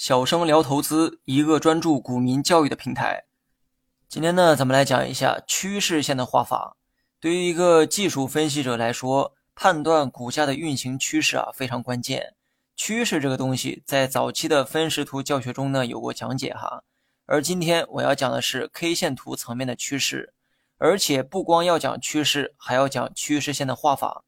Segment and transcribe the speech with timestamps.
[0.00, 3.26] 小生聊投资，一个专注股民教育的平台。
[4.08, 6.78] 今天呢，咱们来讲一下趋势线的画法。
[7.20, 12.34] 对于一个技术分析者来说，判断股价的运行趋势啊非常关键。
[12.74, 16.82] 趋势这个东西，在早期的分时图教学中呢有过讲解哈。
[17.26, 20.32] 而今天我要讲的是 K 线图层面的趋势，
[20.78, 24.24] 而且不光要讲趋势，还要讲趋势线的画法。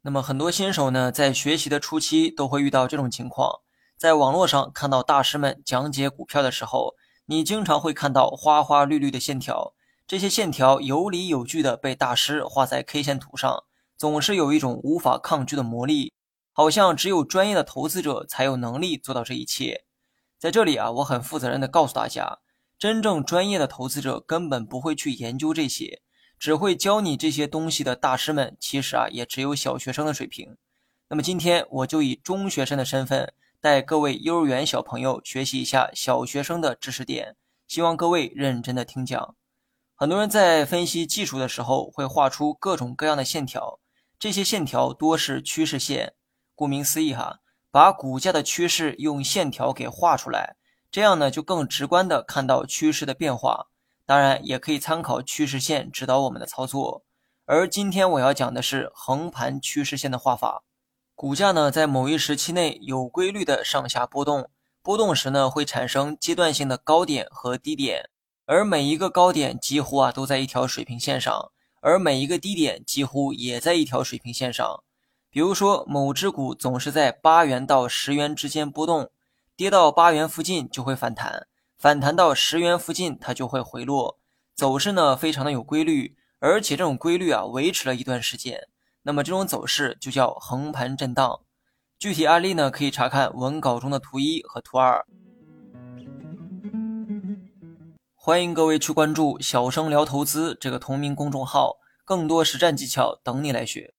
[0.00, 3.60] 那么很多新手呢，在学习的初期都会遇到这种情况。
[4.02, 9.74] 在网络上看到大师们讲解股票的时候，你经常会看到花花绿绿的线条，
[10.08, 13.62] 这些线条有理有据的被大师画在 K 线图上，
[13.96, 16.12] 总是有一种无法抗拒的魔力，
[16.52, 19.84] 好像只有专业的投资者才有能力做到这一切。
[20.36, 22.40] 在这里啊，我很负责任的告诉大家，
[22.76, 26.02] 真正专业的投资者根本不会去研究这些，
[26.40, 30.56] 只会教你这些东西的大师们，其实啊也只有小学生的水平。
[31.08, 33.32] 那么今天我就以中学生的身份。
[33.62, 37.36] 带各位幼儿园小朋友学习一下小学生的知识点，
[37.68, 39.36] 希望各位认真的听讲。
[39.94, 43.78] 很多人在分析技术的时候会画出各种各样的线条，
[44.18, 46.14] 这些线条多是趋势线。
[46.56, 47.38] 顾名思义哈，
[47.70, 50.56] 把股价的趋势用线条给画出来，
[50.90, 53.68] 这样呢就更直观的看到趋势的变化。
[54.04, 57.04] 当然也可以参考趋势线指导我们的操作。
[57.44, 60.64] 而今天我要讲的是横盘趋势线的画法。
[61.22, 64.50] 股价呢，在某一时期内有规律的上下波动，
[64.82, 68.10] 波动时呢，会产生阶段性的高点和低点，
[68.44, 74.82] 而每一个高点几乎啊都在一条水平线上，而每一个低点几乎也在一条水平线上。
[75.30, 79.08] 比如说，某只股总是在八元到十元之间波动，
[79.54, 81.46] 跌到八元附近就会反弹，
[81.78, 84.18] 反弹到十元附近它就会回落，
[84.56, 88.66] 走势呢非常的有规律，而且这种规律啊维持了一段时间。
[89.04, 91.40] 那么这种走势就叫横盘震荡。
[91.98, 95.04] 具体案例呢，可以查看文稿中的图一和图二。
[98.14, 103.94] 欢迎各位去关注“小生聊投资”这个同名公众号，更多实战技巧等你来学。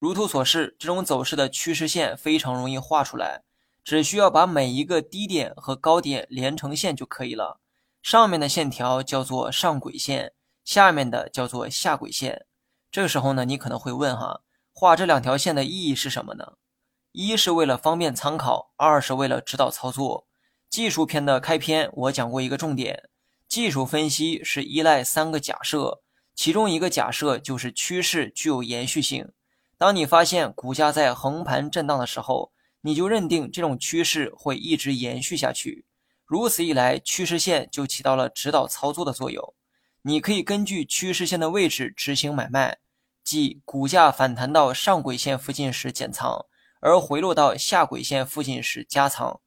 [0.00, 3.44] 如图所示，这种走势的趋势线非常容易画出来，
[3.84, 7.60] 只需要把每一个低点和高点连成线就可以了。
[8.02, 10.32] 上面的线条叫做上轨线，
[10.64, 12.46] 下面的叫做下轨线。
[12.90, 14.42] 这个时候呢，你可能会问哈，
[14.72, 16.54] 画这两条线的意义是什么呢？
[17.12, 20.26] 一是为了方便参考，二是为了指导操作。
[20.68, 23.08] 技术篇的开篇我讲过一个重点，
[23.48, 26.02] 技术分析是依赖三个假设，
[26.34, 29.32] 其中一个假设就是趋势具有延续性。
[29.78, 32.52] 当你发现股价在横盘震荡的时候，
[32.82, 35.86] 你就认定这种趋势会一直延续下去。
[36.24, 39.54] 如此一来，趋势线就起到了指导操作的作用。
[40.06, 42.78] 你可以根据趋势线的位置执行买卖。
[43.24, 46.46] 即股价反弹到上轨线附近时减仓，
[46.78, 49.40] 而回落到下轨线附近时加仓。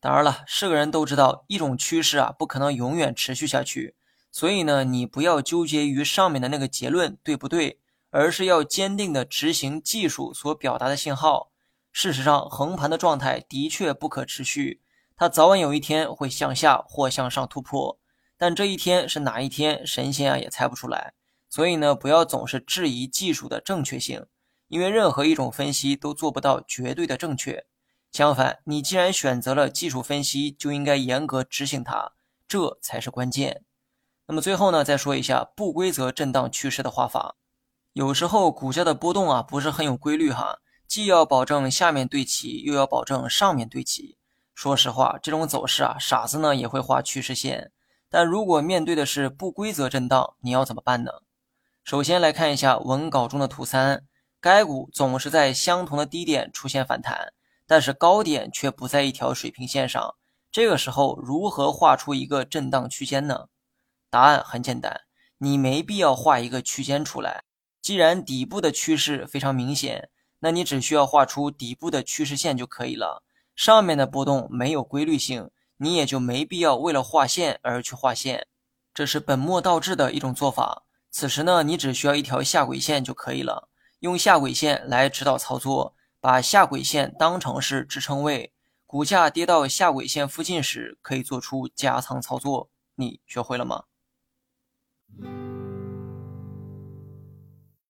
[0.00, 3.94] 当然了，是个人都知道，一种趋势啊不可能永远持续下去，
[4.32, 7.78] 所以呢，你不要纠结于上面的那个结论对不对，
[8.08, 11.52] 而是要坚定的执行技术所表达的信号。
[11.92, 14.80] 事实上，横盘的状态的确不可持续，
[15.14, 17.98] 它早晚有一天会向下或向上突破，
[18.38, 21.14] 但这一天是哪一天，神仙啊也猜不出来。
[21.48, 24.26] 所以呢，不要总是质疑技术的正确性，
[24.68, 27.66] 因为任何一种分析都做不到绝对的正确。
[28.12, 32.12] 相反，你既然选择了技术分析，就应该严格执行它，
[32.48, 33.64] 这才是关键。
[34.26, 37.36] 那么最后呢，再说一下不规则震荡趋势的画法。
[37.92, 44.18] 有时候股价的波动啊，不是很有规律哈，既要保证下面对齐，又要保证上面对齐。
[44.54, 47.72] 说实话，这种走势啊，傻子呢也会画趋势线。
[48.08, 51.10] 但如果面对的是不规则震荡，你要怎么办呢？
[51.84, 54.04] 首先来看一下文稿中的图三，
[54.40, 57.32] 该股总是在相同的低点出现反弹，
[57.66, 60.14] 但是高点却不在一条水平线上。
[60.50, 63.46] 这个时候如何画出一个震荡区间呢？
[64.08, 65.02] 答案很简单，
[65.38, 67.42] 你没必要画一个区间出来。
[67.82, 70.08] 既然底部的趋势非常明显，
[70.40, 73.22] 那你只需要画出底部的趋势线就可以了。
[73.54, 78.46] 上面的波动没有规律性，你也就没必要为了画线而去画线，
[78.94, 80.84] 这是本末倒置的一种做法。
[81.10, 83.68] 此时呢，你只需要一条下轨线就可以了，
[84.00, 88.52] 用下轨线来指导操作，把下轨线当成是支撑位，
[88.86, 92.70] 股价跌到下轨线附近时，可以做出加仓操作。
[92.94, 93.84] 你学会了吗？